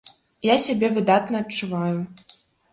[0.49, 1.97] Я сябе выдатна адчуваю!